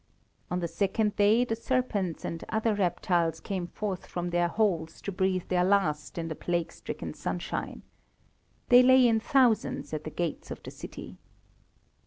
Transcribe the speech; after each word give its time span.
On 0.49 0.61
the 0.61 0.67
second 0.67 1.15
day 1.15 1.45
the 1.45 1.55
serpents 1.55 2.25
and 2.25 2.43
other 2.49 2.73
reptiles 2.73 3.39
came 3.39 3.67
forth 3.67 4.07
from 4.07 4.31
their 4.31 4.47
holes 4.47 4.99
to 5.03 5.11
breathe 5.11 5.47
their 5.49 5.63
last 5.63 6.17
in 6.17 6.27
the 6.27 6.33
plague 6.33 6.71
stricken 6.71 7.13
sunshine. 7.13 7.83
They 8.69 8.81
lay 8.81 9.07
in 9.07 9.19
thousands 9.19 9.93
at 9.93 10.03
the 10.03 10.09
gates 10.09 10.49
of 10.49 10.63
the 10.63 10.71
city. 10.71 11.19